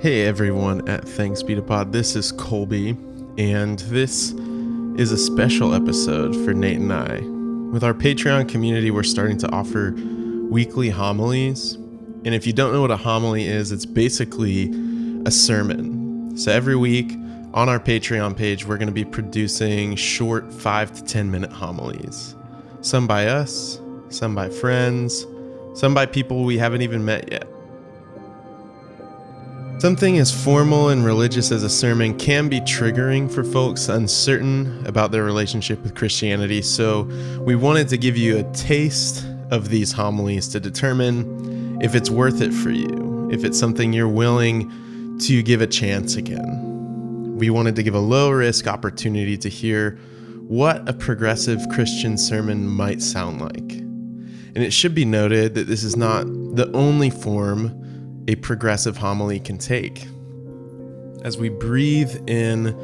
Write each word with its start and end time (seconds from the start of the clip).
Hey 0.00 0.26
everyone 0.26 0.88
at 0.88 1.02
Thanks 1.08 1.42
Be 1.42 1.56
to 1.56 1.60
Pod. 1.60 1.92
This 1.92 2.14
is 2.14 2.30
Colby, 2.30 2.90
and 3.36 3.80
this 3.80 4.30
is 4.96 5.10
a 5.10 5.18
special 5.18 5.74
episode 5.74 6.36
for 6.44 6.54
Nate 6.54 6.78
and 6.78 6.92
I. 6.92 7.18
With 7.72 7.82
our 7.82 7.94
Patreon 7.94 8.48
community, 8.48 8.92
we're 8.92 9.02
starting 9.02 9.38
to 9.38 9.50
offer 9.50 9.96
weekly 10.50 10.88
homilies. 10.88 11.74
And 12.24 12.28
if 12.28 12.46
you 12.46 12.52
don't 12.52 12.72
know 12.72 12.80
what 12.80 12.92
a 12.92 12.96
homily 12.96 13.48
is, 13.48 13.72
it's 13.72 13.84
basically 13.84 14.70
a 15.26 15.32
sermon. 15.32 16.36
So 16.36 16.52
every 16.52 16.76
week 16.76 17.10
on 17.52 17.68
our 17.68 17.80
Patreon 17.80 18.36
page, 18.36 18.64
we're 18.64 18.78
going 18.78 18.86
to 18.86 18.94
be 18.94 19.04
producing 19.04 19.96
short 19.96 20.54
five 20.54 20.92
to 20.92 21.02
10 21.02 21.28
minute 21.28 21.50
homilies. 21.50 22.36
Some 22.82 23.08
by 23.08 23.26
us, 23.26 23.80
some 24.10 24.36
by 24.36 24.48
friends, 24.48 25.26
some 25.74 25.92
by 25.92 26.06
people 26.06 26.44
we 26.44 26.56
haven't 26.56 26.82
even 26.82 27.04
met 27.04 27.32
yet. 27.32 27.48
Something 29.78 30.18
as 30.18 30.32
formal 30.32 30.88
and 30.88 31.04
religious 31.04 31.52
as 31.52 31.62
a 31.62 31.70
sermon 31.70 32.18
can 32.18 32.48
be 32.48 32.60
triggering 32.62 33.32
for 33.32 33.44
folks 33.44 33.88
uncertain 33.88 34.84
about 34.88 35.12
their 35.12 35.22
relationship 35.22 35.80
with 35.84 35.94
Christianity, 35.94 36.62
so 36.62 37.02
we 37.42 37.54
wanted 37.54 37.88
to 37.90 37.96
give 37.96 38.16
you 38.16 38.38
a 38.38 38.52
taste 38.54 39.24
of 39.52 39.68
these 39.68 39.92
homilies 39.92 40.48
to 40.48 40.58
determine 40.58 41.80
if 41.80 41.94
it's 41.94 42.10
worth 42.10 42.42
it 42.42 42.52
for 42.52 42.70
you, 42.70 43.28
if 43.32 43.44
it's 43.44 43.56
something 43.56 43.92
you're 43.92 44.08
willing 44.08 45.16
to 45.20 45.44
give 45.44 45.60
a 45.60 45.66
chance 45.68 46.16
again. 46.16 47.36
We 47.36 47.48
wanted 47.48 47.76
to 47.76 47.84
give 47.84 47.94
a 47.94 48.00
low 48.00 48.32
risk 48.32 48.66
opportunity 48.66 49.38
to 49.38 49.48
hear 49.48 49.92
what 50.48 50.88
a 50.88 50.92
progressive 50.92 51.64
Christian 51.70 52.18
sermon 52.18 52.66
might 52.66 53.00
sound 53.00 53.40
like. 53.40 53.70
And 53.70 54.58
it 54.58 54.72
should 54.72 54.96
be 54.96 55.04
noted 55.04 55.54
that 55.54 55.68
this 55.68 55.84
is 55.84 55.96
not 55.96 56.24
the 56.56 56.68
only 56.74 57.10
form 57.10 57.84
a 58.28 58.36
progressive 58.36 58.98
homily 58.98 59.40
can 59.40 59.56
take. 59.56 60.06
As 61.22 61.38
we 61.38 61.48
breathe 61.48 62.14
in 62.28 62.76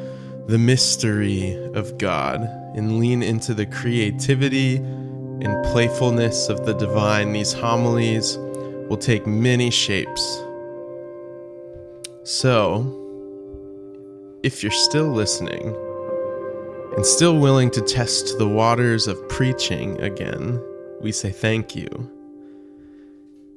the 0.47 0.57
mystery 0.57 1.53
of 1.75 1.97
God 1.99 2.41
and 2.75 2.99
lean 2.99 3.23
into 3.23 3.53
the 3.53 3.67
creativity 3.67 4.77
and 4.77 5.63
playfulness 5.65 6.49
of 6.49 6.65
the 6.65 6.73
divine, 6.73 7.31
these 7.31 7.53
homilies 7.53 8.37
will 8.89 8.97
take 8.97 9.25
many 9.27 9.69
shapes. 9.69 10.43
So, 12.23 13.01
if 14.41 14.63
you're 14.63 14.71
still 14.71 15.09
listening 15.09 15.75
and 16.95 17.05
still 17.05 17.37
willing 17.37 17.69
to 17.71 17.81
test 17.81 18.39
the 18.39 18.47
waters 18.47 19.07
of 19.07 19.29
preaching 19.29 20.01
again, 20.01 20.59
we 21.01 21.11
say 21.11 21.29
thank 21.29 21.75
you. 21.75 22.14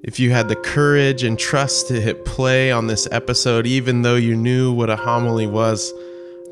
If 0.03 0.21
you 0.21 0.31
had 0.31 0.49
the 0.49 0.55
courage 0.55 1.25
and 1.25 1.37
trust 1.37 1.89
to 1.89 2.01
hit 2.01 2.25
play 2.25 2.71
on 2.71 2.87
this 2.87 3.09
episode, 3.11 3.67
even 3.67 4.03
though 4.03 4.15
you 4.15 4.37
knew 4.37 4.73
what 4.73 4.91
a 4.91 4.95
homily 4.95 5.49
was, 5.49 5.93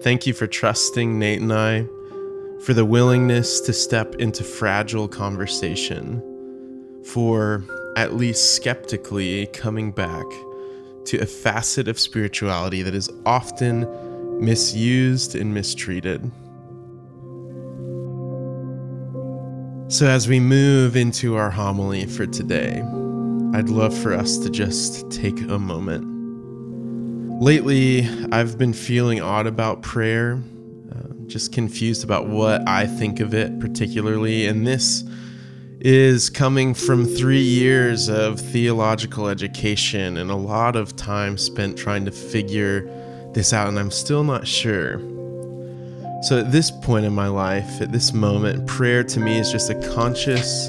thank 0.00 0.26
you 0.26 0.34
for 0.34 0.48
trusting 0.48 1.16
Nate 1.16 1.40
and 1.40 1.52
I, 1.52 1.86
for 2.62 2.74
the 2.74 2.84
willingness 2.84 3.60
to 3.60 3.72
step 3.72 4.16
into 4.16 4.42
fragile 4.42 5.06
conversation, 5.06 6.20
for 7.04 7.62
at 7.96 8.14
least 8.14 8.56
skeptically 8.56 9.46
coming 9.52 9.92
back 9.92 10.26
to 11.04 11.18
a 11.18 11.26
facet 11.26 11.86
of 11.86 12.00
spirituality 12.00 12.82
that 12.82 12.96
is 12.96 13.08
often 13.24 13.86
misused 14.44 15.36
and 15.36 15.54
mistreated. 15.54 16.32
So, 19.88 20.08
as 20.08 20.26
we 20.26 20.40
move 20.40 20.96
into 20.96 21.36
our 21.36 21.50
homily 21.50 22.06
for 22.06 22.26
today, 22.26 22.82
I'd 23.56 23.70
love 23.70 23.96
for 23.96 24.12
us 24.12 24.36
to 24.36 24.50
just 24.50 25.10
take 25.10 25.40
a 25.48 25.58
moment. 25.58 26.04
Lately, 27.42 28.06
I've 28.30 28.58
been 28.58 28.74
feeling 28.74 29.22
odd 29.22 29.46
about 29.46 29.80
prayer, 29.80 30.42
uh, 30.94 31.14
just 31.26 31.54
confused 31.54 32.04
about 32.04 32.28
what 32.28 32.68
I 32.68 32.86
think 32.86 33.18
of 33.18 33.32
it 33.32 33.58
particularly, 33.58 34.46
and 34.46 34.66
this 34.66 35.04
is 35.80 36.28
coming 36.28 36.74
from 36.74 37.06
three 37.06 37.40
years 37.40 38.10
of 38.10 38.38
theological 38.38 39.26
education 39.26 40.18
and 40.18 40.30
a 40.30 40.36
lot 40.36 40.76
of 40.76 40.94
time 40.94 41.38
spent 41.38 41.78
trying 41.78 42.04
to 42.04 42.12
figure 42.12 42.82
this 43.32 43.54
out, 43.54 43.68
and 43.68 43.78
I'm 43.78 43.90
still 43.90 44.22
not 44.22 44.46
sure. 44.46 44.98
So, 46.24 46.38
at 46.38 46.52
this 46.52 46.70
point 46.70 47.06
in 47.06 47.14
my 47.14 47.28
life, 47.28 47.80
at 47.80 47.90
this 47.90 48.12
moment, 48.12 48.66
prayer 48.66 49.02
to 49.04 49.18
me 49.18 49.38
is 49.38 49.50
just 49.50 49.70
a 49.70 49.94
conscious 49.94 50.68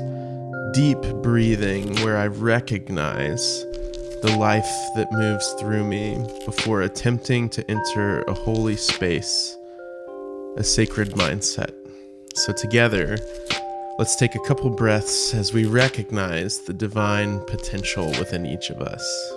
deep 0.77 1.01
breathing 1.23 1.95
where 2.03 2.17
I 2.17 2.27
recognize 2.27 3.63
the 4.21 4.35
life 4.37 4.69
that 4.95 5.11
moves 5.11 5.53
through 5.53 5.83
me 5.83 6.23
before 6.45 6.83
attempting 6.83 7.49
to 7.49 7.67
enter 7.67 8.21
a 8.21 8.33
holy 8.35 8.75
space, 8.75 9.57
a 10.55 10.63
sacred 10.63 11.13
mindset. 11.13 11.73
So, 12.35 12.53
together, 12.53 13.17
let's 13.97 14.15
take 14.17 14.35
a 14.35 14.39
couple 14.41 14.69
breaths 14.69 15.33
as 15.33 15.51
we 15.51 15.65
recognize 15.65 16.59
the 16.59 16.73
divine 16.73 17.39
potential 17.47 18.09
within 18.09 18.45
each 18.45 18.69
of 18.69 18.79
us. 18.79 19.36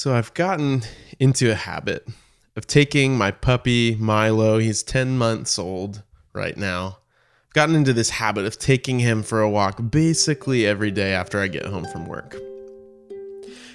So 0.00 0.14
I've 0.14 0.32
gotten 0.32 0.80
into 1.18 1.50
a 1.50 1.54
habit 1.54 2.08
of 2.56 2.66
taking 2.66 3.18
my 3.18 3.30
puppy 3.30 3.96
Milo, 3.96 4.56
he's 4.56 4.82
10 4.82 5.18
months 5.18 5.58
old 5.58 6.02
right 6.32 6.56
now. 6.56 7.00
I've 7.48 7.52
gotten 7.52 7.74
into 7.74 7.92
this 7.92 8.08
habit 8.08 8.46
of 8.46 8.58
taking 8.58 9.00
him 9.00 9.22
for 9.22 9.42
a 9.42 9.50
walk 9.50 9.78
basically 9.90 10.66
every 10.66 10.90
day 10.90 11.12
after 11.12 11.38
I 11.38 11.48
get 11.48 11.66
home 11.66 11.84
from 11.84 12.06
work. 12.06 12.34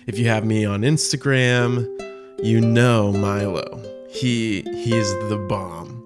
If 0.08 0.18
you 0.18 0.28
have 0.28 0.44
me 0.44 0.66
on 0.66 0.82
Instagram, 0.82 1.86
you 2.44 2.60
know 2.60 3.12
Milo. 3.12 3.80
He 4.10 4.64
he's 4.64 5.14
the 5.30 5.46
bomb. 5.48 6.04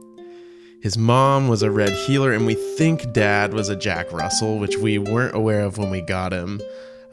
His 0.81 0.97
mom 0.97 1.47
was 1.47 1.63
a 1.63 1.71
red 1.71 1.93
heeler, 1.93 2.33
and 2.33 2.45
we 2.45 2.55
think 2.75 3.13
dad 3.13 3.53
was 3.53 3.69
a 3.69 3.75
Jack 3.77 4.11
Russell, 4.11 4.59
which 4.59 4.75
we 4.75 4.97
weren't 4.97 5.33
aware 5.33 5.61
of 5.61 5.77
when 5.77 5.89
we 5.89 6.01
got 6.01 6.33
him. 6.33 6.59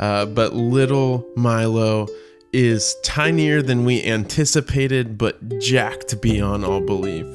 Uh, 0.00 0.27
but 0.27 0.55
little 0.55 1.25
Milo 1.37 2.09
is 2.53 2.97
tinier 3.03 3.62
than 3.62 3.84
we 3.84 4.03
anticipated, 4.05 5.19
but 5.19 5.59
jacked 5.59 6.21
beyond 6.21 6.65
all 6.65 6.81
belief. 6.81 7.27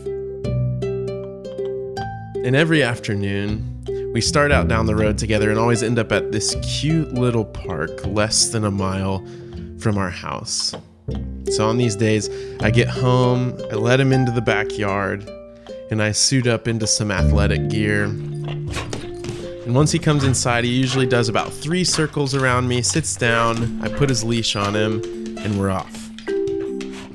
And 2.44 2.55
every 2.55 2.81
afternoon, 2.81 4.11
we 4.13 4.22
start 4.22 4.51
out 4.51 4.67
down 4.67 4.88
the 4.88 4.95
road 4.95 5.17
together 5.17 5.49
and 5.49 5.59
always 5.59 5.83
end 5.83 5.99
up 5.99 6.11
at 6.11 6.31
this 6.31 6.55
cute 6.61 7.13
little 7.13 7.45
park 7.45 8.05
less 8.05 8.49
than 8.49 8.66
a 8.66 8.72
mile 8.72 9.25
from 9.79 9.97
our 9.97 10.09
house. 10.09 10.73
So 11.51 11.67
on 11.67 11.78
these 11.78 11.95
days, 11.95 12.29
I 12.61 12.72
get 12.72 12.88
home, 12.88 13.59
I 13.72 13.75
let 13.75 13.99
him 13.99 14.11
into 14.11 14.31
the 14.31 14.41
backyard, 14.41 15.29
and 15.89 16.01
I 16.01 16.13
suit 16.13 16.47
up 16.47 16.67
into 16.67 16.88
some 16.88 17.11
athletic 17.11 17.69
gear. 17.69 18.07
And 19.71 19.75
once 19.77 19.93
he 19.93 19.99
comes 19.99 20.25
inside, 20.25 20.65
he 20.65 20.69
usually 20.69 21.05
does 21.05 21.29
about 21.29 21.49
three 21.53 21.85
circles 21.85 22.35
around 22.35 22.67
me, 22.67 22.81
sits 22.81 23.16
down, 23.16 23.81
I 23.81 23.87
put 23.87 24.09
his 24.09 24.22
leash 24.22 24.57
on 24.57 24.75
him, 24.75 25.01
and 25.37 25.57
we're 25.57 25.69
off. 25.69 26.09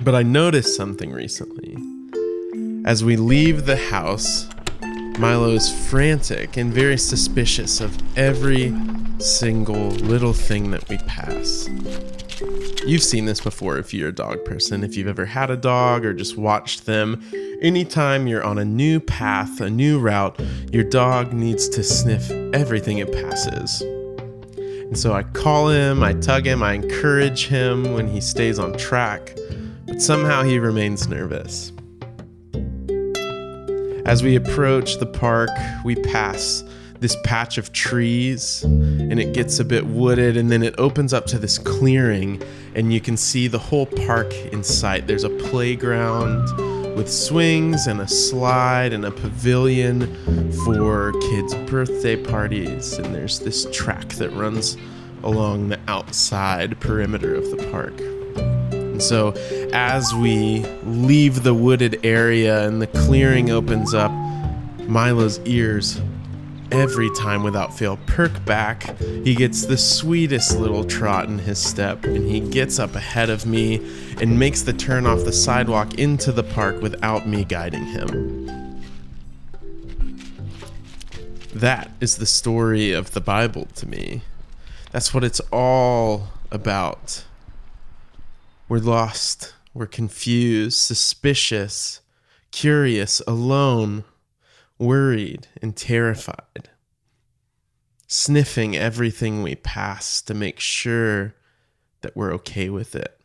But 0.03 0.15
I 0.15 0.23
noticed 0.23 0.75
something 0.75 1.13
recently. 1.13 1.77
As 2.87 3.05
we 3.05 3.17
leave 3.17 3.67
the 3.67 3.77
house, 3.77 4.49
Milo 5.19 5.51
is 5.51 5.71
frantic 5.91 6.57
and 6.57 6.73
very 6.73 6.97
suspicious 6.97 7.83
of 7.83 7.95
every 8.17 8.75
single 9.19 9.89
little 9.89 10.33
thing 10.33 10.71
that 10.71 10.89
we 10.89 10.97
pass. 10.97 11.69
You've 12.87 13.03
seen 13.03 13.25
this 13.25 13.41
before 13.41 13.79
if 13.79 13.95
you're 13.95 14.11
a 14.11 14.15
dog 14.15 14.45
person, 14.45 14.85
if 14.85 14.95
you've 14.97 15.09
ever 15.09 15.25
had 15.25 15.51
a 15.51 15.57
dog 15.57 16.05
or 16.05 16.13
just 16.13 16.37
watched 16.37 16.85
them. 16.85 17.23
Anytime 17.63 18.27
you're 18.27 18.45
on 18.45 18.59
a 18.59 18.65
new 18.65 19.01
path, 19.01 19.61
a 19.61 19.71
new 19.71 19.99
route, 19.99 20.39
your 20.71 20.85
dog 20.85 21.33
needs 21.33 21.69
to 21.71 21.83
sniff 21.83 22.31
everything 22.55 22.99
it 22.99 23.11
passes. 23.11 23.81
And 24.59 24.99
so 24.99 25.15
I 25.15 25.23
call 25.23 25.69
him, 25.69 26.03
I 26.03 26.13
tug 26.13 26.47
him, 26.47 26.63
I 26.63 26.75
encourage 26.75 27.47
him 27.47 27.95
when 27.95 28.07
he 28.07 28.21
stays 28.21 28.59
on 28.59 28.77
track, 28.77 29.35
but 29.87 30.03
somehow 30.03 30.43
he 30.43 30.59
remains 30.59 31.09
nervous. 31.09 31.73
As 34.05 34.23
we 34.23 34.37
approach 34.37 34.99
the 34.99 35.07
park, 35.07 35.51
we 35.85 35.97
pass 35.97 36.63
this 37.01 37.17
patch 37.25 37.59
of 37.59 37.73
trees 37.73 38.63
and 38.65 39.21
it 39.21 39.35
gets 39.35 39.59
a 39.59 39.65
bit 39.65 39.87
wooded 39.87 40.37
and 40.37 40.51
then 40.51 40.63
it 40.63 40.75
opens 40.79 41.13
up 41.13 41.27
to 41.27 41.39
this 41.39 41.59
clearing 41.59 42.43
and 42.75 42.93
you 42.93 43.01
can 43.01 43.17
see 43.17 43.49
the 43.49 43.59
whole 43.59 43.87
park 43.87 44.33
in 44.53 44.63
sight. 44.63 45.07
There's 45.07 45.25
a 45.25 45.31
playground 45.31 46.49
with 46.97 47.13
swings 47.13 47.87
and 47.87 48.01
a 48.01 48.09
slide 48.09 48.95
and 48.95 49.05
a 49.05 49.11
pavilion 49.11 50.07
for 50.65 51.13
kids' 51.21 51.55
birthday 51.71 52.17
parties. 52.17 52.95
And 52.95 53.15
there's 53.15 53.39
this 53.39 53.67
track 53.71 54.09
that 54.15 54.31
runs 54.31 54.79
along 55.23 55.69
the 55.69 55.79
outside 55.89 56.81
perimeter 56.81 57.35
of 57.35 57.51
the 57.51 57.69
park. 57.71 58.01
And 58.73 59.03
so, 59.03 59.33
as 59.75 60.15
we 60.15 60.65
leave 60.85 61.43
the 61.43 61.53
wooded 61.53 62.01
area 62.05 62.67
and 62.67 62.81
the 62.81 62.87
clearing 62.87 63.51
opens 63.51 63.93
up, 63.93 64.11
Milo's 64.89 65.39
ears 65.41 66.01
every 66.73 67.11
time 67.15 67.43
without 67.43 67.77
fail 67.77 67.99
perk 68.07 68.45
back. 68.45 68.99
He 68.99 69.35
gets 69.35 69.67
the 69.67 69.77
sweetest 69.77 70.59
little 70.59 70.85
trot 70.85 71.27
in 71.29 71.39
his 71.39 71.59
step, 71.59 72.05
and 72.05 72.29
he 72.29 72.41
gets 72.41 72.79
up 72.79 72.95
ahead 72.95 73.31
of 73.31 73.47
me 73.47 73.77
and 74.21 74.39
makes 74.39 74.63
the 74.63 74.73
turn 74.73 75.07
off 75.07 75.25
the 75.25 75.33
sidewalk 75.33 75.95
into 75.95 76.33
the 76.33 76.43
park 76.43 76.81
without 76.81 77.29
me 77.29 77.45
guiding 77.45 77.85
him. 77.85 78.47
That 81.55 81.91
is 82.01 82.17
the 82.17 82.27
story 82.27 82.93
of 82.93 83.13
the 83.13 83.21
Bible 83.21 83.67
to 83.77 83.89
me. 83.89 84.23
That's 84.93 85.15
what 85.15 85.25
it's 85.25 85.41
all 85.53 86.29
about. 86.51 87.25
We're 88.69 88.79
lost, 88.79 89.55
we're 89.73 89.87
confused, 89.87 90.79
suspicious, 90.79 92.01
curious, 92.51 93.23
alone 93.27 94.05
worried 94.79 95.49
and 95.63 95.77
terrified, 95.77 96.71
sniffing 98.07 98.77
everything 98.77 99.43
we 99.43 99.55
pass 99.55 100.21
to 100.23 100.35
make 100.35 100.61
sure 100.61 101.35
that 102.03 102.17
we're 102.17 102.33
okay 102.35 102.69
with 102.69 102.95
it. 102.95 103.19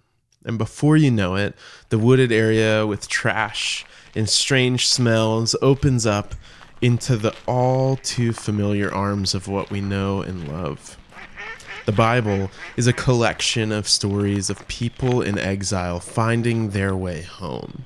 And 0.44 0.58
before 0.58 0.98
you 0.98 1.12
know 1.12 1.36
it, 1.36 1.56
the 1.90 2.00
wooded 2.00 2.32
area 2.32 2.88
with 2.88 3.08
trash 3.08 3.86
and 4.16 4.28
strange 4.28 4.88
smells 4.88 5.56
opens 5.62 6.06
up 6.06 6.34
into 6.82 7.16
the 7.16 7.36
all 7.46 7.98
too 7.98 8.34
familiar 8.34 8.92
arms 8.92 9.36
of 9.36 9.48
what 9.48 9.70
we 9.70 9.82
know 9.82 10.22
and 10.22 10.48
love. 10.48 10.98
The 11.86 11.92
Bible 11.92 12.50
is 12.76 12.88
a 12.88 12.94
collection 12.94 13.72
of 13.72 13.88
stories 13.88 14.50
of 14.50 14.68
people 14.68 15.22
in 15.22 15.38
exile 15.38 16.00
finding 16.00 16.70
their 16.72 16.96
way 16.96 17.22
home 17.22 17.86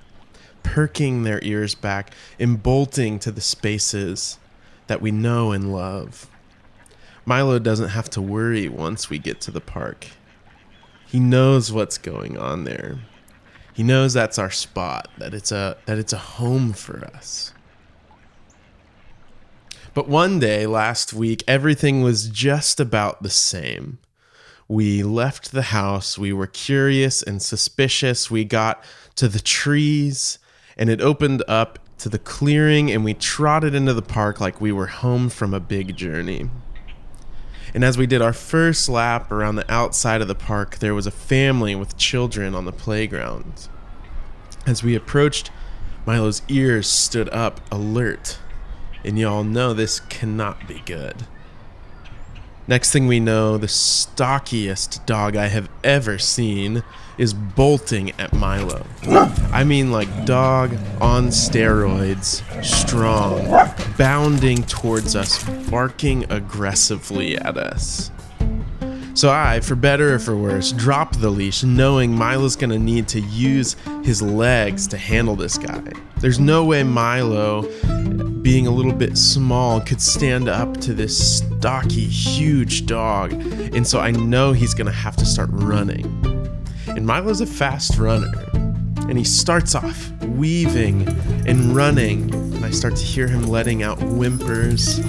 perking 0.65 1.23
their 1.23 1.39
ears 1.43 1.75
back 1.75 2.11
and 2.39 2.61
bolting 2.61 3.19
to 3.19 3.31
the 3.31 3.39
spaces 3.39 4.39
that 4.87 4.99
we 4.99 5.11
know 5.11 5.51
and 5.51 5.71
love. 5.71 6.27
Milo 7.23 7.59
doesn't 7.59 7.89
have 7.89 8.09
to 8.09 8.21
worry 8.21 8.67
once 8.67 9.09
we 9.09 9.19
get 9.19 9.39
to 9.41 9.51
the 9.51 9.61
park. 9.61 10.07
He 11.07 11.19
knows 11.19 11.71
what's 11.71 11.99
going 11.99 12.37
on 12.37 12.63
there. 12.63 12.97
He 13.73 13.83
knows 13.83 14.13
that's 14.13 14.39
our 14.39 14.49
spot, 14.49 15.07
that 15.17 15.33
it's 15.33 15.51
a 15.51 15.77
that 15.85 15.97
it's 15.99 16.13
a 16.13 16.17
home 16.17 16.73
for 16.73 17.05
us. 17.13 17.53
But 19.93 20.09
one 20.09 20.39
day 20.39 20.65
last 20.65 21.13
week 21.13 21.43
everything 21.47 22.01
was 22.01 22.27
just 22.27 22.79
about 22.79 23.21
the 23.21 23.29
same. 23.29 23.99
We 24.67 25.03
left 25.03 25.51
the 25.51 25.63
house, 25.63 26.17
we 26.17 26.33
were 26.33 26.47
curious 26.47 27.21
and 27.21 27.41
suspicious. 27.41 28.31
We 28.31 28.45
got 28.45 28.83
to 29.15 29.27
the 29.27 29.39
trees 29.39 30.39
and 30.77 30.89
it 30.89 31.01
opened 31.01 31.43
up 31.47 31.79
to 31.99 32.09
the 32.09 32.19
clearing, 32.19 32.91
and 32.91 33.03
we 33.03 33.13
trotted 33.13 33.73
into 33.73 33.93
the 33.93 34.01
park 34.01 34.39
like 34.41 34.59
we 34.59 34.71
were 34.71 34.87
home 34.87 35.29
from 35.29 35.53
a 35.53 35.59
big 35.59 35.95
journey. 35.95 36.49
And 37.73 37.83
as 37.83 37.97
we 37.97 38.07
did 38.07 38.21
our 38.21 38.33
first 38.33 38.87
lap 38.87 39.31
around 39.31 39.55
the 39.55 39.71
outside 39.71 40.21
of 40.21 40.27
the 40.27 40.35
park, 40.35 40.77
there 40.77 40.95
was 40.95 41.07
a 41.07 41.11
family 41.11 41.75
with 41.75 41.97
children 41.97 42.55
on 42.55 42.65
the 42.65 42.71
playground. 42.71 43.67
As 44.65 44.83
we 44.83 44.95
approached, 44.95 45.51
Milo's 46.05 46.41
ears 46.47 46.87
stood 46.87 47.29
up, 47.29 47.61
alert. 47.71 48.39
And 49.03 49.19
y'all 49.19 49.43
know 49.43 49.73
this 49.73 49.99
cannot 49.99 50.67
be 50.67 50.81
good. 50.85 51.27
Next 52.67 52.91
thing 52.91 53.05
we 53.05 53.19
know, 53.19 53.59
the 53.59 53.67
stockiest 53.67 55.05
dog 55.05 55.35
I 55.35 55.47
have 55.47 55.69
ever 55.83 56.17
seen 56.17 56.81
is 57.15 57.31
bolting 57.31 58.11
at 58.19 58.33
Milo. 58.33 58.85
I 59.51 59.63
mean, 59.63 59.91
like 59.91 60.25
dog 60.25 60.75
on 60.99 61.27
steroids, 61.27 62.41
strong, 62.65 63.45
bounding 63.97 64.63
towards 64.63 65.15
us, 65.15 65.43
barking 65.69 66.25
aggressively 66.31 67.37
at 67.37 67.55
us. 67.55 68.09
So 69.15 69.31
I, 69.31 69.61
for 69.61 69.75
better 69.75 70.15
or 70.15 70.19
for 70.19 70.35
worse, 70.35 70.73
drop 70.73 71.15
the 71.15 71.29
leash, 71.29 71.63
knowing 71.63 72.13
Milo's 72.13 72.57
gonna 72.57 72.77
need 72.77 73.07
to 73.07 73.21
use 73.21 73.77
his 74.03 74.21
legs 74.21 74.87
to 74.87 74.97
handle 74.97 75.37
this 75.37 75.57
guy. 75.57 75.81
There's 76.17 76.37
no 76.37 76.65
way 76.65 76.83
Milo, 76.83 77.61
being 78.41 78.67
a 78.67 78.71
little 78.71 78.91
bit 78.91 79.17
small, 79.17 79.79
could 79.79 80.01
stand 80.01 80.49
up 80.49 80.75
to 80.81 80.93
this 80.93 81.37
stocky, 81.37 82.05
huge 82.05 82.87
dog. 82.87 83.31
And 83.31 83.87
so 83.87 84.01
I 84.01 84.11
know 84.11 84.51
he's 84.51 84.73
gonna 84.73 84.91
have 84.91 85.15
to 85.15 85.25
start 85.25 85.49
running. 85.49 86.05
And 86.87 87.07
Milo's 87.07 87.39
a 87.39 87.45
fast 87.45 87.97
runner. 87.97 88.33
And 89.07 89.17
he 89.17 89.23
starts 89.23 89.75
off 89.75 90.11
weaving 90.23 91.07
and 91.47 91.73
running. 91.73 92.33
And 92.33 92.65
I 92.65 92.71
start 92.71 92.97
to 92.97 93.03
hear 93.03 93.29
him 93.29 93.43
letting 93.43 93.81
out 93.81 93.97
whimpers. 93.99 94.99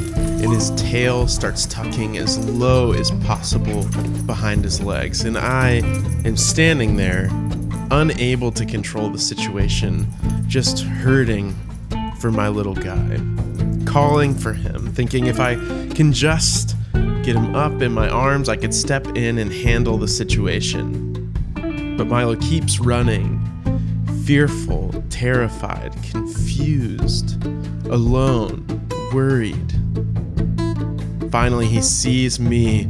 And 0.47 0.55
his 0.55 0.71
tail 0.81 1.27
starts 1.27 1.67
tucking 1.67 2.19
as 2.19 2.39
low 2.49 2.93
as 2.93 3.11
possible 3.27 3.83
behind 4.27 4.63
his 4.63 4.81
legs. 4.81 5.25
And 5.25 5.37
I 5.37 5.83
am 6.25 6.37
standing 6.37 6.95
there, 6.95 7.29
unable 7.91 8.53
to 8.53 8.65
control 8.65 9.11
the 9.11 9.19
situation, 9.19 10.07
just 10.47 10.85
hurting 10.85 11.53
for 12.21 12.31
my 12.31 12.49
little 12.49 12.77
guy. 12.77 13.21
Calling 13.87 14.37
for 14.37 14.53
him, 14.53 14.93
thinking 14.93 15.27
if 15.27 15.41
I 15.41 15.57
can 15.97 16.13
just 16.13 16.77
get 16.93 17.35
him 17.35 17.57
up 17.57 17.83
in 17.83 17.91
my 17.91 18.09
arms, 18.09 18.49
I 18.49 18.55
could 18.55 18.73
step 18.73 19.05
in 19.17 19.39
and 19.39 19.53
handle 19.53 19.99
the 19.99 20.07
situation. 20.07 21.35
But 21.99 22.07
Milo 22.07 22.37
keeps 22.37 22.79
running, 22.79 23.43
fearful, 24.25 24.95
terrified, 25.11 26.01
confused, 26.05 27.45
alone, 27.87 28.65
worried. 29.13 29.76
Finally, 31.37 31.67
he 31.67 31.83
sees 31.83 32.41
me, 32.41 32.89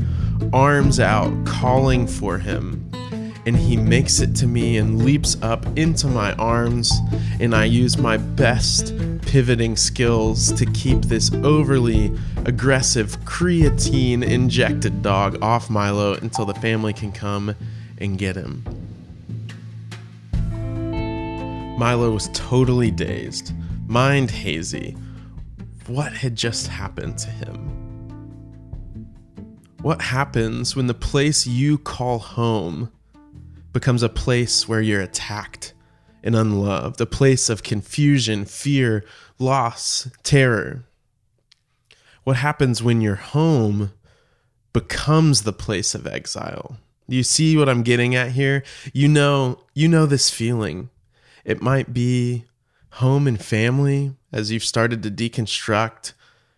arms 0.52 1.00
out, 1.00 1.32
calling 1.44 2.06
for 2.06 2.38
him. 2.38 2.88
And 3.44 3.56
he 3.56 3.76
makes 3.76 4.20
it 4.20 4.36
to 4.36 4.46
me 4.46 4.76
and 4.76 5.04
leaps 5.04 5.36
up 5.42 5.66
into 5.76 6.06
my 6.06 6.32
arms. 6.34 6.92
And 7.40 7.56
I 7.56 7.64
use 7.64 7.98
my 7.98 8.16
best 8.16 8.96
pivoting 9.22 9.74
skills 9.74 10.52
to 10.52 10.64
keep 10.66 11.02
this 11.02 11.34
overly 11.42 12.16
aggressive 12.44 13.18
creatine 13.24 14.22
injected 14.22 15.02
dog 15.02 15.42
off 15.42 15.68
Milo 15.68 16.14
until 16.14 16.44
the 16.44 16.54
family 16.54 16.92
can 16.92 17.10
come 17.10 17.52
and 17.98 18.16
get 18.16 18.36
him. 18.36 18.62
Milo 21.76 22.12
was 22.12 22.30
totally 22.32 22.92
dazed, 22.92 23.52
mind 23.88 24.30
hazy. 24.30 24.96
What 25.88 26.12
had 26.12 26.36
just 26.36 26.68
happened 26.68 27.18
to 27.18 27.28
him? 27.28 27.65
What 29.86 30.02
happens 30.02 30.74
when 30.74 30.88
the 30.88 30.94
place 30.94 31.46
you 31.46 31.78
call 31.78 32.18
home 32.18 32.90
becomes 33.72 34.02
a 34.02 34.08
place 34.08 34.66
where 34.66 34.80
you're 34.80 35.00
attacked 35.00 35.74
and 36.24 36.34
unloved, 36.34 37.00
a 37.00 37.06
place 37.06 37.48
of 37.48 37.62
confusion, 37.62 38.46
fear, 38.46 39.04
loss, 39.38 40.10
terror? 40.24 40.86
What 42.24 42.34
happens 42.34 42.82
when 42.82 43.00
your 43.00 43.14
home 43.14 43.92
becomes 44.72 45.42
the 45.42 45.52
place 45.52 45.94
of 45.94 46.04
exile? 46.04 46.78
You 47.06 47.22
see 47.22 47.56
what 47.56 47.68
I'm 47.68 47.84
getting 47.84 48.16
at 48.16 48.32
here? 48.32 48.64
You 48.92 49.06
know, 49.06 49.60
you 49.72 49.86
know 49.86 50.04
this 50.04 50.30
feeling 50.30 50.90
it 51.44 51.62
might 51.62 51.94
be 51.94 52.46
home 52.94 53.28
and 53.28 53.40
family 53.40 54.16
as 54.32 54.50
you've 54.50 54.64
started 54.64 55.04
to 55.04 55.12
deconstruct 55.12 56.14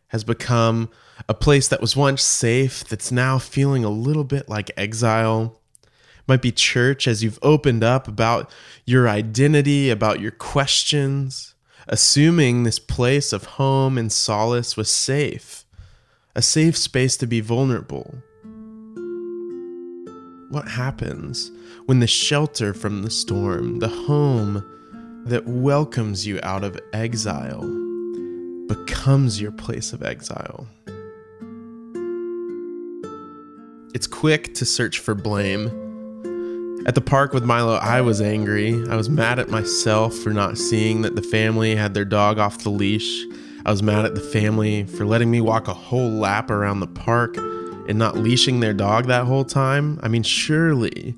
has 0.08 0.24
become 0.24 0.88
a 1.28 1.34
place 1.34 1.68
that 1.68 1.80
was 1.80 1.96
once 1.96 2.22
safe 2.22 2.84
that's 2.84 3.12
now 3.12 3.38
feeling 3.38 3.84
a 3.84 3.90
little 3.90 4.24
bit 4.24 4.48
like 4.48 4.70
exile. 4.76 5.60
Might 6.26 6.42
be 6.42 6.52
church 6.52 7.08
as 7.08 7.22
you've 7.22 7.38
opened 7.42 7.82
up 7.82 8.06
about 8.06 8.50
your 8.84 9.08
identity, 9.08 9.90
about 9.90 10.20
your 10.20 10.30
questions, 10.30 11.54
assuming 11.86 12.62
this 12.62 12.78
place 12.78 13.32
of 13.32 13.44
home 13.44 13.96
and 13.96 14.12
solace 14.12 14.76
was 14.76 14.90
safe, 14.90 15.64
a 16.34 16.42
safe 16.42 16.76
space 16.76 17.16
to 17.16 17.26
be 17.26 17.40
vulnerable. 17.40 18.14
What 20.50 20.68
happens 20.68 21.50
when 21.86 22.00
the 22.00 22.06
shelter 22.06 22.72
from 22.72 23.02
the 23.02 23.10
storm, 23.10 23.78
the 23.80 23.88
home, 23.88 24.64
that 25.26 25.46
welcomes 25.46 26.26
you 26.26 26.40
out 26.42 26.64
of 26.64 26.78
exile 26.94 27.77
becomes 28.68 29.40
your 29.40 29.52
place 29.52 29.92
of 29.92 30.02
exile. 30.02 30.66
It's 33.94 34.06
quick 34.06 34.54
to 34.54 34.64
search 34.64 34.98
for 34.98 35.14
blame. 35.14 35.66
At 36.86 36.94
the 36.94 37.00
park 37.00 37.32
with 37.32 37.44
Milo, 37.44 37.74
I 37.74 38.00
was 38.00 38.20
angry. 38.20 38.74
I 38.88 38.96
was 38.96 39.10
mad 39.10 39.38
at 39.38 39.48
myself 39.48 40.14
for 40.14 40.30
not 40.30 40.56
seeing 40.56 41.02
that 41.02 41.16
the 41.16 41.22
family 41.22 41.74
had 41.74 41.94
their 41.94 42.04
dog 42.04 42.38
off 42.38 42.62
the 42.62 42.70
leash. 42.70 43.24
I 43.66 43.70
was 43.70 43.82
mad 43.82 44.04
at 44.04 44.14
the 44.14 44.20
family 44.20 44.84
for 44.84 45.04
letting 45.04 45.30
me 45.30 45.40
walk 45.40 45.68
a 45.68 45.74
whole 45.74 46.10
lap 46.10 46.50
around 46.50 46.80
the 46.80 46.86
park 46.86 47.36
and 47.36 47.98
not 47.98 48.16
leashing 48.16 48.60
their 48.60 48.74
dog 48.74 49.06
that 49.06 49.24
whole 49.24 49.44
time. 49.44 49.98
I 50.02 50.08
mean, 50.08 50.22
surely 50.22 51.16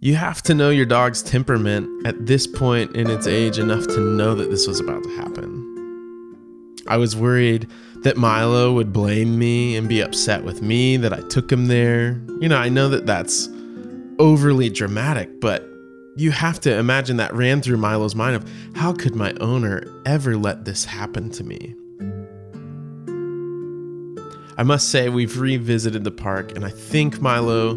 you 0.00 0.14
have 0.14 0.42
to 0.42 0.54
know 0.54 0.70
your 0.70 0.86
dog's 0.86 1.22
temperament 1.22 2.06
at 2.06 2.26
this 2.26 2.46
point 2.46 2.94
in 2.94 3.10
its 3.10 3.26
age 3.26 3.58
enough 3.58 3.86
to 3.88 4.00
know 4.00 4.34
that 4.34 4.50
this 4.50 4.66
was 4.68 4.78
about 4.78 5.02
to 5.02 5.16
happen. 5.16 5.67
I 6.88 6.96
was 6.96 7.14
worried 7.14 7.68
that 8.02 8.16
Milo 8.16 8.72
would 8.72 8.92
blame 8.92 9.38
me 9.38 9.76
and 9.76 9.88
be 9.88 10.00
upset 10.00 10.42
with 10.42 10.62
me 10.62 10.96
that 10.96 11.12
I 11.12 11.20
took 11.28 11.52
him 11.52 11.66
there. 11.66 12.20
You 12.40 12.48
know, 12.48 12.56
I 12.56 12.70
know 12.70 12.88
that 12.88 13.04
that's 13.04 13.48
overly 14.18 14.70
dramatic, 14.70 15.40
but 15.40 15.68
you 16.16 16.30
have 16.30 16.58
to 16.60 16.74
imagine 16.74 17.18
that 17.18 17.34
ran 17.34 17.60
through 17.60 17.76
Milo's 17.76 18.14
mind 18.14 18.36
of 18.36 18.50
how 18.74 18.94
could 18.94 19.14
my 19.14 19.34
owner 19.34 19.84
ever 20.06 20.36
let 20.36 20.64
this 20.64 20.86
happen 20.86 21.30
to 21.30 21.44
me? 21.44 21.74
I 24.56 24.62
must 24.64 24.88
say, 24.88 25.08
we've 25.08 25.38
revisited 25.38 26.02
the 26.02 26.10
park, 26.10 26.56
and 26.56 26.64
I 26.64 26.70
think 26.70 27.20
Milo 27.20 27.76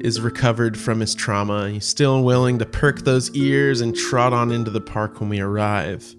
is 0.00 0.20
recovered 0.20 0.78
from 0.78 1.00
his 1.00 1.14
trauma. 1.14 1.70
He's 1.70 1.86
still 1.86 2.22
willing 2.22 2.58
to 2.60 2.66
perk 2.66 3.00
those 3.00 3.30
ears 3.34 3.80
and 3.80 3.96
trot 3.96 4.32
on 4.32 4.52
into 4.52 4.70
the 4.70 4.80
park 4.80 5.20
when 5.20 5.28
we 5.28 5.40
arrive. 5.40 6.14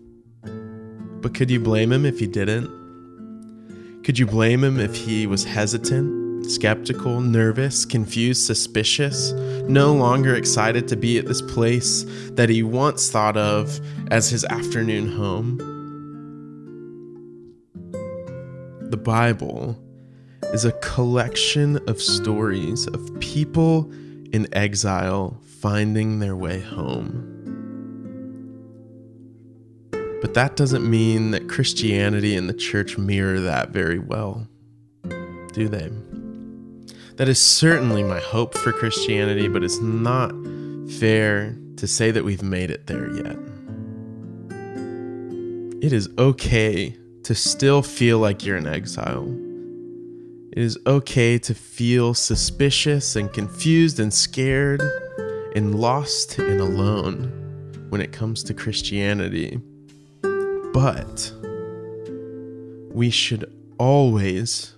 But 1.21 1.33
could 1.33 1.49
you 1.49 1.59
blame 1.59 1.91
him 1.91 2.05
if 2.05 2.19
he 2.19 2.27
didn't? 2.27 2.69
Could 4.03 4.19
you 4.19 4.27
blame 4.27 4.63
him 4.63 4.79
if 4.79 4.95
he 4.95 5.25
was 5.25 5.43
hesitant, 5.43 6.51
skeptical, 6.51 7.21
nervous, 7.21 7.85
confused, 7.85 8.45
suspicious, 8.45 9.31
no 9.67 9.93
longer 9.93 10.35
excited 10.35 10.87
to 10.89 10.95
be 10.95 11.17
at 11.17 11.25
this 11.25 11.41
place 11.41 12.05
that 12.31 12.49
he 12.49 12.61
once 12.61 13.09
thought 13.09 13.35
of 13.35 13.79
as 14.11 14.29
his 14.29 14.45
afternoon 14.45 15.11
home? 15.11 15.57
The 18.91 18.97
Bible 18.97 19.81
is 20.53 20.65
a 20.65 20.71
collection 20.73 21.77
of 21.89 21.99
stories 21.99 22.87
of 22.87 23.19
people 23.19 23.91
in 24.31 24.47
exile 24.53 25.41
finding 25.59 26.19
their 26.19 26.35
way 26.35 26.59
home. 26.59 27.34
But 30.25 30.33
that 30.33 30.55
doesn't 30.55 30.89
mean 30.89 31.29
that 31.31 31.47
Christianity 31.47 32.35
and 32.35 32.49
the 32.49 32.53
church 32.55 32.97
mirror 32.97 33.39
that 33.41 33.69
very 33.69 33.99
well, 33.99 34.47
do 35.53 35.67
they? 35.69 35.91
That 37.17 37.29
is 37.29 37.39
certainly 37.39 38.01
my 38.01 38.19
hope 38.19 38.57
for 38.57 38.71
Christianity, 38.71 39.47
but 39.47 39.63
it's 39.63 39.79
not 39.79 40.31
fair 40.99 41.55
to 41.77 41.85
say 41.85 42.09
that 42.09 42.23
we've 42.25 42.41
made 42.41 42.71
it 42.71 42.87
there 42.87 43.15
yet. 43.15 43.37
It 45.83 45.93
is 45.93 46.09
okay 46.17 46.97
to 47.21 47.35
still 47.35 47.83
feel 47.83 48.17
like 48.17 48.43
you're 48.43 48.57
in 48.57 48.65
exile. 48.65 49.27
It 50.53 50.63
is 50.63 50.75
okay 50.87 51.37
to 51.37 51.53
feel 51.53 52.15
suspicious 52.15 53.15
and 53.15 53.31
confused 53.31 53.99
and 53.99 54.11
scared 54.11 54.81
and 55.55 55.75
lost 55.75 56.39
and 56.39 56.59
alone 56.59 57.85
when 57.89 58.01
it 58.01 58.11
comes 58.11 58.41
to 58.45 58.55
Christianity. 58.55 59.61
But 60.75 61.31
we 62.91 63.09
should 63.09 63.49
always 63.77 64.73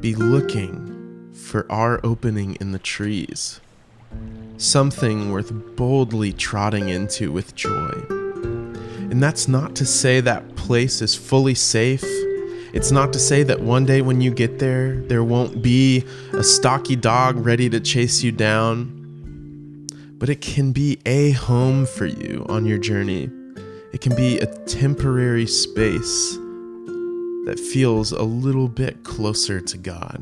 be 0.00 0.14
looking 0.14 1.32
for 1.32 1.64
our 1.72 1.98
opening 2.04 2.58
in 2.60 2.72
the 2.72 2.78
trees, 2.78 3.58
something 4.58 5.32
worth 5.32 5.50
boldly 5.76 6.34
trotting 6.34 6.90
into 6.90 7.32
with 7.32 7.54
joy. 7.54 7.92
And 8.10 9.22
that's 9.22 9.48
not 9.48 9.74
to 9.76 9.86
say 9.86 10.20
that 10.20 10.56
place 10.56 11.00
is 11.00 11.14
fully 11.14 11.54
safe. 11.54 12.04
It's 12.74 12.90
not 12.90 13.10
to 13.14 13.18
say 13.18 13.44
that 13.44 13.60
one 13.60 13.86
day 13.86 14.02
when 14.02 14.20
you 14.20 14.30
get 14.30 14.58
there, 14.58 15.00
there 15.06 15.24
won't 15.24 15.62
be 15.62 16.04
a 16.34 16.44
stocky 16.44 16.96
dog 16.96 17.38
ready 17.38 17.70
to 17.70 17.80
chase 17.80 18.22
you 18.22 18.30
down. 18.30 19.86
But 20.18 20.28
it 20.28 20.42
can 20.42 20.72
be 20.72 20.98
a 21.06 21.30
home 21.30 21.86
for 21.86 22.04
you 22.04 22.44
on 22.46 22.66
your 22.66 22.76
journey 22.76 23.30
it 23.94 24.00
can 24.00 24.16
be 24.16 24.40
a 24.40 24.46
temporary 24.66 25.46
space 25.46 26.32
that 27.46 27.62
feels 27.72 28.10
a 28.10 28.24
little 28.24 28.66
bit 28.66 29.04
closer 29.04 29.60
to 29.60 29.78
God. 29.78 30.18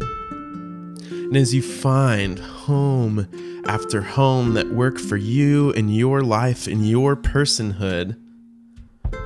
And 1.10 1.34
as 1.34 1.54
you 1.54 1.62
find 1.62 2.38
home 2.38 3.26
after 3.64 4.02
home 4.02 4.52
that 4.52 4.74
work 4.74 4.98
for 4.98 5.16
you 5.16 5.72
and 5.72 5.96
your 5.96 6.20
life 6.20 6.66
and 6.66 6.86
your 6.86 7.16
personhood, 7.16 8.14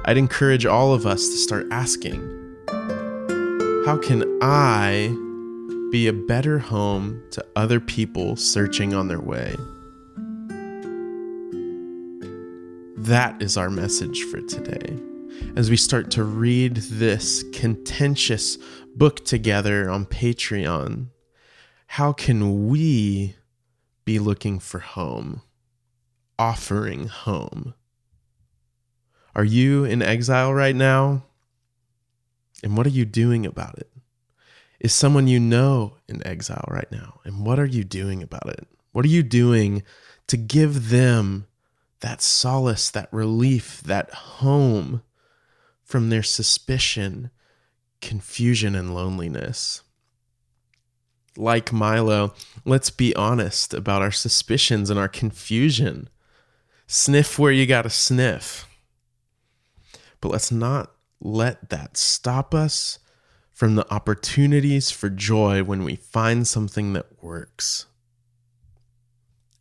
I'd 0.04 0.16
encourage 0.16 0.64
all 0.64 0.94
of 0.94 1.06
us 1.06 1.26
to 1.26 1.36
start 1.36 1.66
asking 1.72 2.20
how 3.84 3.98
can 3.98 4.38
I 4.40 5.08
be 5.90 6.06
a 6.06 6.12
better 6.12 6.60
home 6.60 7.20
to 7.32 7.44
other 7.56 7.80
people 7.80 8.36
searching 8.36 8.94
on 8.94 9.08
their 9.08 9.20
way? 9.20 9.56
That 13.06 13.40
is 13.40 13.56
our 13.56 13.70
message 13.70 14.24
for 14.24 14.40
today. 14.40 14.98
As 15.54 15.70
we 15.70 15.76
start 15.76 16.10
to 16.10 16.24
read 16.24 16.74
this 16.74 17.44
contentious 17.52 18.58
book 18.96 19.24
together 19.24 19.88
on 19.88 20.06
Patreon, 20.06 21.10
how 21.86 22.12
can 22.12 22.66
we 22.66 23.36
be 24.04 24.18
looking 24.18 24.58
for 24.58 24.80
home, 24.80 25.42
offering 26.36 27.06
home? 27.06 27.74
Are 29.36 29.44
you 29.44 29.84
in 29.84 30.02
exile 30.02 30.52
right 30.52 30.74
now? 30.74 31.26
And 32.64 32.76
what 32.76 32.88
are 32.88 32.90
you 32.90 33.04
doing 33.04 33.46
about 33.46 33.78
it? 33.78 33.92
Is 34.80 34.92
someone 34.92 35.28
you 35.28 35.38
know 35.38 35.94
in 36.08 36.26
exile 36.26 36.64
right 36.66 36.90
now? 36.90 37.20
And 37.24 37.46
what 37.46 37.60
are 37.60 37.66
you 37.66 37.84
doing 37.84 38.20
about 38.20 38.48
it? 38.48 38.66
What 38.90 39.04
are 39.04 39.08
you 39.08 39.22
doing 39.22 39.84
to 40.26 40.36
give 40.36 40.88
them 40.90 41.46
that 42.00 42.22
solace, 42.22 42.90
that 42.90 43.08
relief, 43.12 43.80
that 43.82 44.10
home 44.12 45.02
from 45.82 46.10
their 46.10 46.22
suspicion, 46.22 47.30
confusion, 48.00 48.74
and 48.74 48.94
loneliness. 48.94 49.82
Like 51.36 51.72
Milo, 51.72 52.34
let's 52.64 52.90
be 52.90 53.14
honest 53.14 53.74
about 53.74 54.02
our 54.02 54.10
suspicions 54.10 54.90
and 54.90 54.98
our 54.98 55.08
confusion. 55.08 56.08
Sniff 56.86 57.38
where 57.38 57.52
you 57.52 57.66
got 57.66 57.82
to 57.82 57.90
sniff. 57.90 58.66
But 60.20 60.30
let's 60.30 60.50
not 60.50 60.92
let 61.20 61.70
that 61.70 61.96
stop 61.96 62.54
us 62.54 62.98
from 63.52 63.74
the 63.74 63.90
opportunities 63.92 64.90
for 64.90 65.08
joy 65.08 65.62
when 65.62 65.82
we 65.82 65.96
find 65.96 66.46
something 66.46 66.92
that 66.92 67.22
works. 67.22 67.86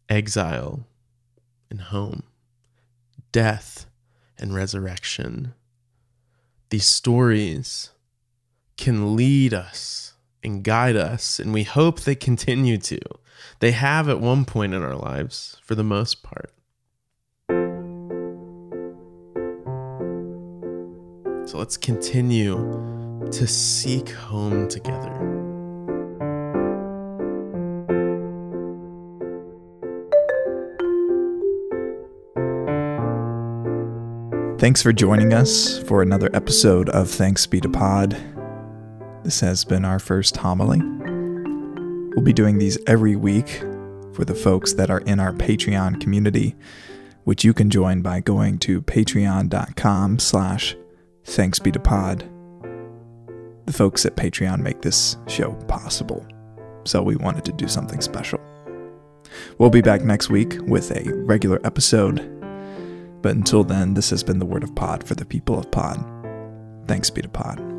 Exile 0.10 0.86
and 1.76 1.82
home, 1.88 2.24
death 3.34 3.86
and 4.38 4.56
resurrection. 4.56 5.54
These 6.70 6.86
stories 6.86 7.90
can 8.78 9.18
lead 9.18 9.54
us 9.54 10.14
and 10.42 10.64
guide 10.64 10.96
us, 10.96 11.38
and 11.38 11.54
we 11.54 11.64
hope 11.64 12.00
they 12.00 12.16
continue 12.16 12.78
to. 12.78 13.00
They 13.60 13.72
have 13.72 14.08
at 14.08 14.22
one 14.22 14.46
point 14.46 14.74
in 14.74 14.84
our 14.84 14.96
lives, 14.96 15.58
for 15.64 15.76
the 15.76 15.84
most 15.84 16.24
part. 16.24 16.54
So 21.46 21.58
let's 21.58 21.76
continue 21.76 23.28
to 23.32 23.48
seek 23.48 24.10
home 24.12 24.70
together. 24.70 25.45
Thanks 34.58 34.82
for 34.82 34.94
joining 34.94 35.34
us 35.34 35.80
for 35.80 36.02
another 36.02 36.30
episode 36.34 36.88
of 36.90 37.10
Thanks 37.10 37.46
Be 37.46 37.60
to 37.60 37.68
Pod. 37.68 38.16
This 39.22 39.42
has 39.42 39.66
been 39.66 39.84
our 39.84 40.00
first 40.00 40.38
homily. 40.38 40.80
We'll 42.16 42.24
be 42.24 42.32
doing 42.32 42.58
these 42.58 42.78
every 42.88 43.18
week 43.18 43.50
for 44.14 44.24
the 44.24 44.34
folks 44.34 44.72
that 44.76 44.90
are 44.90 45.02
in 45.02 45.20
our 45.20 45.34
Patreon 45.34 46.00
community, 46.00 46.56
which 47.26 47.44
you 47.44 47.54
can 47.54 47.70
join 47.70 48.02
by 48.02 48.22
going 48.22 48.58
to 48.60 48.82
patreon.com 48.84 50.20
slash 50.20 50.78
thanks 51.26 51.60
be 51.60 51.74
to 51.74 51.80
pod. 51.80 52.24
The 53.66 53.74
folks 53.74 54.06
at 54.06 54.16
Patreon 54.16 54.62
make 54.62 54.82
this 54.82 55.18
show 55.28 55.52
possible, 55.68 56.26
so 56.86 57.04
we 57.04 57.18
wanted 57.18 57.44
to 57.44 57.52
do 57.52 57.68
something 57.68 58.00
special. 58.00 58.40
We'll 59.58 59.70
be 59.70 59.82
back 59.82 60.02
next 60.02 60.30
week 60.30 60.56
with 60.62 60.92
a 60.92 61.14
regular 61.26 61.60
episode 61.66 62.32
but 63.26 63.36
until 63.36 63.64
then, 63.64 63.96
this 63.96 64.12
has 64.12 64.24
been 64.24 64.38
the 64.38 64.46
word 64.46 64.62
of 64.62 64.76
Pod 64.76 65.04
for 65.04 65.16
the 65.16 65.26
people 65.26 65.58
of 65.58 65.72
Pod. 65.72 65.98
Thanks 66.86 67.10
be 67.10 67.24
to 67.24 67.28
Pod. 67.28 67.75